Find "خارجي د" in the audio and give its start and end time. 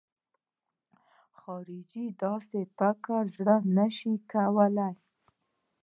1.39-2.15